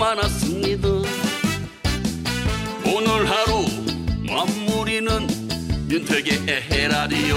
합니다. 0.00 0.88
오늘 2.86 3.28
하루 3.28 3.66
마무리는 4.26 5.28
윤택의 5.90 6.40
에헤라디오. 6.48 7.36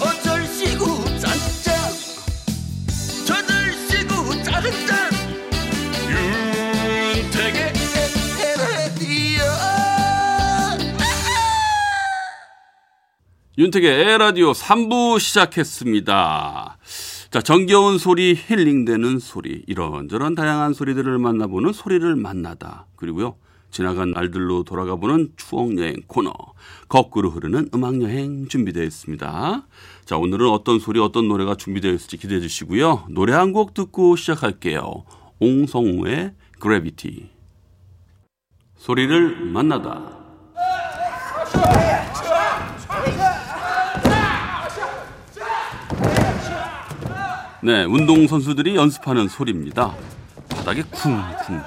어쩔 0.00 0.46
시구 0.46 1.04
짠짠. 1.18 1.74
저들 3.26 3.72
시구 3.88 4.42
짠짠. 4.44 5.10
윤택의 7.16 7.72
에헤라디오. 8.38 9.42
윤택의 13.58 13.90
에라디오 14.12 14.52
3부 14.52 15.18
시작했습니다. 15.18 16.78
자, 17.30 17.40
정겨운 17.40 17.98
소리, 17.98 18.34
힐링되는 18.34 19.20
소리, 19.20 19.62
이런저런 19.68 20.34
다양한 20.34 20.74
소리들을 20.74 21.16
만나보는 21.18 21.72
소리를 21.72 22.16
만나다. 22.16 22.86
그리고요, 22.96 23.36
지나간 23.70 24.10
날들로 24.10 24.64
돌아가 24.64 24.96
보는 24.96 25.30
추억 25.36 25.78
여행 25.78 25.94
코너, 26.08 26.32
거꾸로 26.88 27.30
흐르는 27.30 27.68
음악 27.72 28.02
여행 28.02 28.48
준비되어 28.48 28.82
있습니다. 28.82 29.64
자, 30.04 30.16
오늘은 30.18 30.48
어떤 30.48 30.80
소리, 30.80 30.98
어떤 30.98 31.28
노래가 31.28 31.54
준비되어 31.54 31.92
있을지 31.92 32.16
기대해 32.16 32.40
주시고요. 32.40 33.04
노래 33.10 33.32
한 33.32 33.52
곡 33.52 33.74
듣고 33.74 34.16
시작할게요. 34.16 35.04
옹성우의 35.38 36.32
그래비티. 36.58 37.30
소리를 38.76 39.44
만나다. 39.46 40.19
네, 47.62 47.84
운동 47.84 48.26
선수들이 48.26 48.74
연습하는 48.74 49.28
소리입니다. 49.28 49.94
바닥에 50.48 50.82
쿵쿵. 50.82 51.62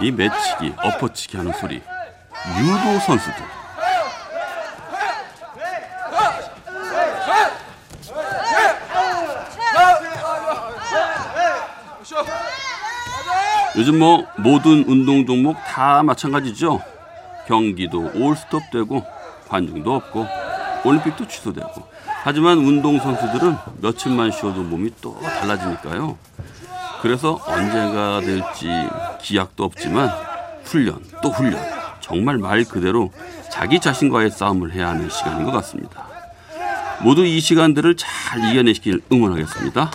이 0.00 0.12
매치기, 0.12 0.74
엎어치기 0.80 1.36
하는 1.36 1.52
소리. 1.54 1.76
유도 1.76 3.00
선수들. 3.04 3.34
요즘 13.76 13.98
뭐 13.98 14.24
모든 14.38 14.84
운동 14.86 15.26
종목 15.26 15.56
다 15.64 16.04
마찬가지죠. 16.04 16.80
경기도 17.48 18.08
올스톱 18.14 18.62
되고 18.70 19.04
관중도 19.48 19.96
없고 19.96 20.43
올림픽도 20.84 21.26
취소되고 21.28 21.88
하지만 22.22 22.58
운동선수들은 22.58 23.56
며칠만 23.80 24.30
쉬어도 24.30 24.62
몸이 24.62 24.90
또 25.00 25.18
달라지니까요. 25.20 26.16
그래서 27.02 27.38
언제가 27.46 28.20
될지 28.20 28.68
기약도 29.20 29.64
없지만 29.64 30.10
훈련 30.64 31.04
또 31.22 31.30
훈련 31.30 31.62
정말 32.00 32.38
말 32.38 32.64
그대로 32.64 33.12
자기 33.50 33.78
자신과의 33.80 34.30
싸움을 34.30 34.72
해야 34.72 34.88
하는 34.88 35.08
시간인 35.10 35.44
것 35.44 35.52
같습니다. 35.52 36.06
모두 37.02 37.24
이 37.24 37.40
시간들을 37.40 37.96
잘 37.96 38.44
이겨내시길 38.50 39.02
응원하겠습니다. 39.12 39.90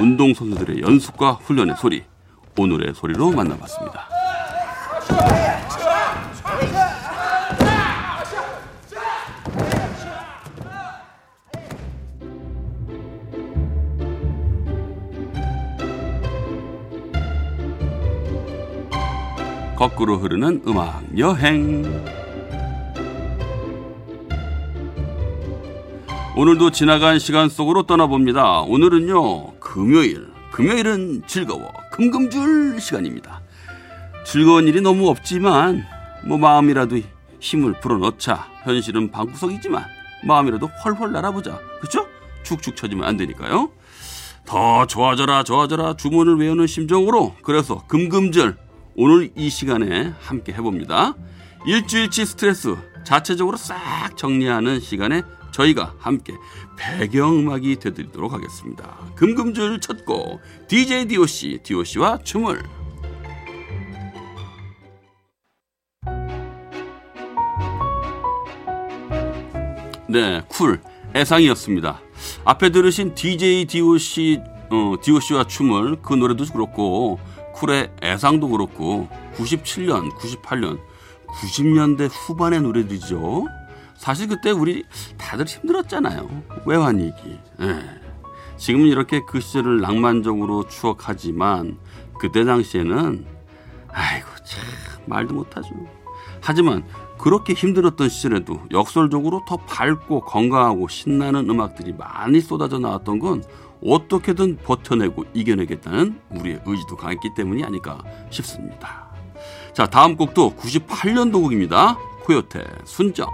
운동선수들의 0.00 0.82
연습과 0.82 1.32
훈련의 1.44 1.76
소리 1.76 2.04
오늘의 2.56 2.94
소리로 2.94 3.30
만나봤습니다. 3.32 4.08
거꾸로 19.78 20.16
흐르는 20.16 20.62
음악 20.66 21.04
여행. 21.16 21.84
오늘도 26.36 26.72
지나간 26.72 27.20
시간 27.20 27.48
속으로 27.48 27.84
떠나봅니다. 27.84 28.62
오늘은요, 28.62 29.60
금요일. 29.60 30.26
금요일은 30.50 31.22
즐거워. 31.28 31.72
금금줄 31.92 32.80
시간입니다. 32.80 33.40
즐거운 34.26 34.66
일이 34.66 34.80
너무 34.80 35.08
없지만, 35.10 35.84
뭐 36.24 36.38
마음이라도 36.38 36.98
힘을 37.38 37.74
불어넣자. 37.80 38.48
현실은 38.64 39.12
방구석이지만, 39.12 39.84
마음이라도 40.24 40.68
훨훨 40.84 41.12
날아보자. 41.12 41.56
그쵸? 41.80 42.04
축축 42.42 42.74
처지면 42.74 43.06
안 43.06 43.16
되니까요. 43.16 43.70
더 44.44 44.86
좋아져라, 44.86 45.44
좋아져라 45.44 45.94
주문을 45.94 46.36
외우는 46.36 46.66
심정으로, 46.66 47.36
그래서 47.44 47.84
금금절 47.86 48.56
오늘 49.00 49.30
이 49.36 49.48
시간에 49.48 50.12
함께 50.18 50.52
해봅니다. 50.52 51.14
일주일치 51.64 52.26
스트레스 52.26 52.74
자체적으로 53.04 53.56
싹 53.56 54.16
정리하는 54.16 54.80
시간에 54.80 55.22
저희가 55.52 55.94
함께 56.00 56.34
배경음악이 56.76 57.76
되드리도록 57.76 58.32
하겠습니다. 58.32 58.98
금금줄 59.14 59.80
첫 59.80 60.04
곡 60.04 60.40
DJ 60.66 61.06
DOC, 61.06 61.60
DOC와 61.62 62.18
춤을 62.24 62.60
네, 70.08 70.42
쿨 70.48 70.80
애상이었습니다. 71.14 72.00
앞에 72.44 72.70
들으신 72.70 73.14
DJ 73.14 73.66
DOC, 73.66 74.40
어, 74.70 74.94
DOC와 75.02 75.44
춤을 75.46 76.02
그 76.02 76.14
노래도 76.14 76.44
그렇고 76.46 77.18
쿨의 77.58 77.90
애상도 78.02 78.48
그렇고 78.48 79.08
97년, 79.36 80.10
98년, 80.16 80.78
90년대 81.26 82.08
후반의 82.10 82.62
노래들이죠. 82.62 83.46
사실 83.96 84.28
그때 84.28 84.50
우리 84.50 84.84
다들 85.16 85.46
힘들었잖아요. 85.46 86.28
외환위기. 86.66 87.38
예. 87.60 88.00
지금은 88.56 88.86
이렇게 88.86 89.20
그 89.26 89.40
시절을 89.40 89.80
낭만적으로 89.80 90.66
추억하지만 90.68 91.78
그때 92.18 92.44
당시에는 92.44 93.26
아이고 93.88 94.28
참 94.44 94.64
말도 95.06 95.34
못하죠. 95.34 95.70
하지만 96.40 96.84
그렇게 97.18 97.52
힘들었던 97.52 98.08
시절에도 98.08 98.62
역설적으로 98.70 99.42
더 99.46 99.56
밝고 99.56 100.20
건강하고 100.20 100.88
신나는 100.88 101.50
음악들이 101.50 101.92
많이 101.92 102.40
쏟아져 102.40 102.78
나왔던 102.78 103.18
건 103.18 103.42
어떻게든 103.82 104.58
버텨내고 104.58 105.24
이겨내겠다는 105.34 106.20
우리의 106.30 106.60
의지도 106.66 106.96
강했기 106.96 107.30
때문이 107.36 107.64
아닐까 107.64 108.02
싶습니다. 108.30 109.08
자, 109.72 109.86
다음 109.86 110.16
곡도 110.16 110.56
98년도 110.56 111.42
곡입니다. 111.42 111.96
코요태 112.24 112.64
순정. 112.84 113.28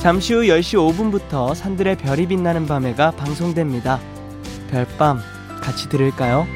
잠시 0.00 0.34
후 0.34 0.42
10시 0.42 0.76
5분부터 0.76 1.54
산들의 1.54 1.96
별이 1.96 2.26
빛나는 2.26 2.66
밤에가 2.66 3.12
방송됩니다. 3.12 4.00
별밤 4.70 5.18
같이 5.62 5.88
들을까요? 5.88 6.46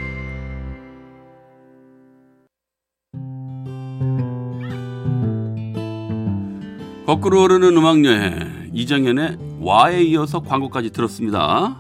거꾸로 7.09 7.45
흐르는 7.45 7.75
음악 7.75 8.05
여행 8.05 8.69
이정현의 8.75 9.39
와에 9.63 10.03
이어서 10.03 10.41
광고까지 10.41 10.91
들었습니다. 10.91 11.75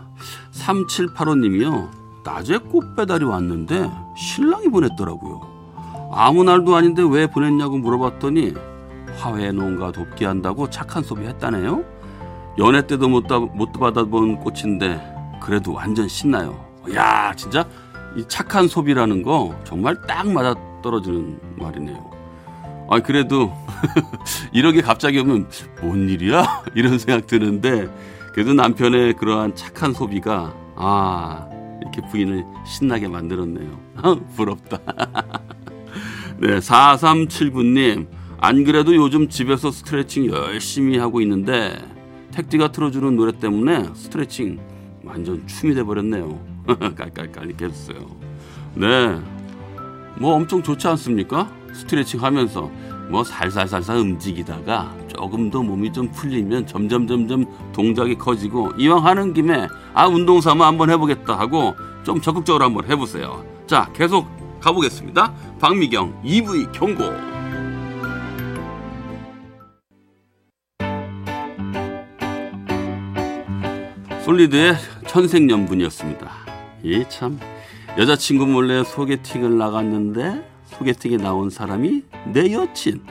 3785님이요. 0.53 1.91
낮에 2.25 2.57
꽃 2.57 2.97
배달이 2.97 3.27
왔는데 3.27 3.91
신랑이 4.17 4.69
보냈더라고요. 4.69 5.43
아무 6.15 6.45
날도 6.45 6.75
아닌데 6.75 7.03
왜 7.07 7.27
보냈냐고 7.27 7.77
물어봤더니 7.77 8.55
화훼 9.19 9.53
농가 9.53 9.93
돕기 9.93 10.25
한다고 10.25 10.71
착한 10.71 11.03
소비 11.03 11.27
했다네요. 11.27 11.85
연애 12.57 12.87
때도 12.87 13.11
못, 13.11 13.27
못 13.53 13.71
받아본 13.73 14.39
꽃인데 14.39 14.99
그래도 15.43 15.75
완전 15.75 16.09
신나요. 16.09 16.59
야 16.95 17.35
진짜 17.37 17.69
이 18.17 18.25
착한 18.29 18.67
소비라는 18.67 19.23
거 19.23 19.55
정말 19.65 19.95
딱 20.07 20.27
맞아 20.27 20.55
떨어지는 20.83 21.39
말이네요. 21.57 22.18
아 22.89 23.01
그래도 23.01 23.53
이렇게 24.53 24.81
갑자기 24.81 25.19
오면 25.19 25.49
뭔 25.83 26.09
일이야 26.09 26.65
이런 26.75 26.99
생각 26.99 27.27
드는데 27.27 27.89
그래도 28.33 28.55
남편의 28.55 29.15
그러한 29.15 29.55
착한 29.55 29.93
소비가 29.93 30.55
아 30.77 31.47
이렇게 31.81 32.01
부인을 32.11 32.45
신나게 32.67 33.09
만들었네요. 33.09 33.79
부럽다. 34.37 34.79
네 36.39 36.59
4379님 36.59 38.07
안 38.41 38.65
그래도 38.65 38.95
요즘 38.95 39.29
집에서 39.29 39.71
스트레칭 39.71 40.27
열심히 40.27 40.99
하고 40.99 41.21
있는데 41.21 41.77
택디가 42.31 42.73
틀어주는 42.73 43.17
노래 43.17 43.33
때문에 43.33 43.91
스트레칭 43.95 44.61
완전 45.05 45.47
춤이 45.47 45.75
돼버렸네요. 45.75 46.39
깔깔깔 46.97 47.47
이렇게 47.47 47.65
했어요. 47.67 48.07
네. 48.75 49.19
뭐 50.21 50.35
엄청 50.35 50.63
좋지 50.63 50.87
않습니까? 50.89 51.51
스트레칭 51.73 52.23
하면서 52.23 52.71
뭐 53.09 53.25
살살살살 53.25 53.97
움직이다가 53.97 54.95
조금 55.09 55.51
더 55.51 55.63
몸이 55.63 55.93
좀 55.93 56.11
풀리면 56.11 56.67
점점 56.67 57.07
점점 57.07 57.45
동작이 57.73 58.17
커지고 58.17 58.73
이왕 58.77 59.05
하는 59.07 59.33
김에 59.33 59.67
아 59.95 60.07
운동 60.07 60.41
삼아 60.41 60.67
한번 60.67 60.91
해보겠다 60.91 61.39
하고 61.39 61.75
좀 62.05 62.21
적극적으로 62.21 62.65
한번 62.65 62.85
해보세요. 62.89 63.45
자 63.67 63.91
계속 63.95 64.27
가보겠습니다. 64.61 65.33
박미경 65.59 66.21
EV 66.25 66.67
경고. 66.73 67.05
솔리드의 74.25 74.75
천생연분이었습니다. 75.07 76.31
이참 76.83 77.41
여자친구 77.97 78.47
몰래 78.47 78.85
소개팅을 78.85 79.57
나갔는데 79.57 80.58
소개팅에 80.79 81.17
나온 81.17 81.51
사람이 81.51 82.03
내 82.33 82.53
여친. 82.53 83.03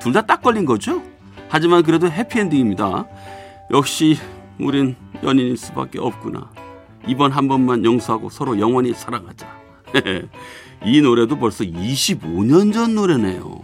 둘 0.00 0.12
다 0.12 0.22
딱 0.22 0.42
걸린 0.42 0.64
거죠? 0.64 1.02
하지만 1.48 1.82
그래도 1.82 2.08
해피엔딩입니다. 2.10 3.06
역시 3.72 4.16
우린 4.60 4.94
연인일 5.22 5.56
수밖에 5.56 5.98
없구나. 5.98 6.50
이번 7.06 7.32
한 7.32 7.48
번만 7.48 7.84
용서하고 7.84 8.30
서로 8.30 8.58
영원히 8.60 8.92
사랑하자. 8.92 9.46
이 10.84 11.00
노래도 11.00 11.36
벌써 11.38 11.64
25년 11.64 12.72
전 12.72 12.94
노래네요. 12.94 13.60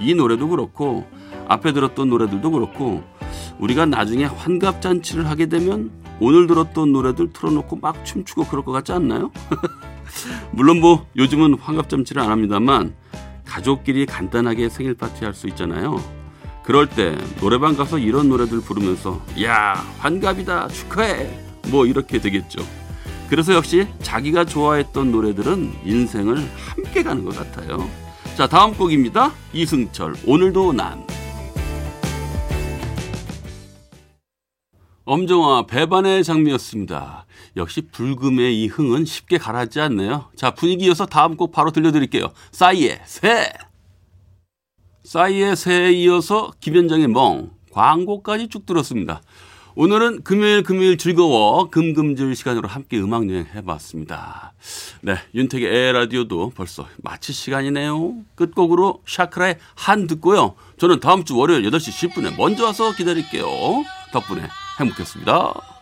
이 0.00 0.14
노래도 0.14 0.48
그렇고 0.48 1.06
앞에 1.48 1.72
들었던 1.72 2.08
노래들도 2.08 2.50
그렇고 2.50 3.02
우리가 3.58 3.86
나중에 3.86 4.24
환갑 4.24 4.80
잔치를 4.80 5.26
하게 5.28 5.46
되면 5.46 5.90
오늘 6.20 6.46
들었던 6.46 6.92
노래들 6.92 7.32
틀어놓고 7.32 7.76
막 7.76 8.04
춤추고 8.04 8.46
그럴 8.46 8.64
것 8.64 8.72
같지 8.72 8.92
않나요? 8.92 9.30
물론 10.50 10.80
뭐 10.80 11.06
요즘은 11.16 11.58
환갑잔치를 11.58 12.22
안 12.22 12.30
합니다만 12.30 12.94
가족끼리 13.44 14.06
간단하게 14.06 14.68
생일 14.68 14.94
파티 14.94 15.24
할 15.24 15.34
수 15.34 15.46
있잖아요. 15.48 16.02
그럴 16.64 16.88
때 16.88 17.16
노래방 17.40 17.76
가서 17.76 17.98
이런 17.98 18.28
노래들 18.28 18.60
부르면서 18.60 19.20
야 19.42 19.74
환갑이다 19.98 20.68
축하해 20.68 21.30
뭐 21.68 21.86
이렇게 21.86 22.20
되겠죠. 22.20 22.66
그래서 23.28 23.54
역시 23.54 23.86
자기가 24.02 24.44
좋아했던 24.44 25.10
노래들은 25.12 25.72
인생을 25.84 26.36
함께 26.56 27.02
가는 27.02 27.24
것 27.24 27.36
같아요. 27.36 27.88
자 28.36 28.46
다음 28.46 28.74
곡입니다. 28.74 29.32
이승철 29.52 30.14
오늘도 30.26 30.72
난. 30.72 31.06
엄정화 35.06 35.66
배반의 35.66 36.24
장미였습니다. 36.24 37.26
역시 37.56 37.82
불금의 37.92 38.60
이 38.60 38.66
흥은 38.66 39.04
쉽게 39.04 39.38
가라앉지 39.38 39.80
않네요. 39.80 40.30
자 40.34 40.50
분위기 40.50 40.86
이어서 40.86 41.06
다음 41.06 41.36
곡 41.36 41.52
바로 41.52 41.70
들려드릴게요. 41.70 42.32
싸이의 42.50 43.00
새. 43.06 43.52
싸이의 45.04 45.54
새에 45.54 45.92
이어서 45.92 46.50
김현정의 46.58 47.06
멍 47.06 47.50
광고까지 47.70 48.48
쭉 48.48 48.66
들었습니다. 48.66 49.22
오늘은 49.76 50.24
금요일 50.24 50.64
금요일 50.64 50.98
즐거워 50.98 51.70
금금질 51.70 52.34
시간으로 52.34 52.66
함께 52.66 52.98
음악 52.98 53.30
여행 53.30 53.46
해봤습니다. 53.54 54.54
네, 55.02 55.18
윤택의 55.36 55.72
에 55.72 55.92
라디오도 55.92 56.50
벌써 56.56 56.88
마칠 56.96 57.32
시간이네요. 57.32 58.24
끝곡으로 58.34 59.02
샤크라의 59.06 59.58
한 59.76 60.08
듣고요. 60.08 60.56
저는 60.78 60.98
다음 60.98 61.22
주 61.22 61.36
월요일 61.36 61.62
8시 61.70 62.10
10분에 62.10 62.36
먼저 62.36 62.64
와서 62.64 62.92
기다릴게요. 62.92 63.46
덕분에 64.12 64.48
행복했습니다. 64.78 65.75